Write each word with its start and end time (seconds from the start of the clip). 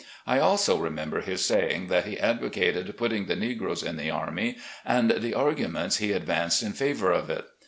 I 0.25 0.39
also 0.39 0.79
remember 0.79 1.21
his 1.21 1.45
saying 1.45 1.85
that 1.89 2.05
he 2.05 2.19
advocated 2.19 2.97
putting 2.97 3.27
the 3.27 3.35
negroes 3.35 3.83
in 3.83 3.97
the 3.97 4.09
army, 4.09 4.57
and 4.83 5.11
the 5.11 5.35
arguments 5.35 5.97
he 5.97 6.11
advanced 6.11 6.63
in 6.63 6.73
favour 6.73 7.11
of 7.11 7.29
it. 7.29 7.45